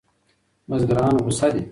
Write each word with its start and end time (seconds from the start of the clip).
بزګران 0.69 1.15
غوسه 1.25 1.47
دي. 1.53 1.63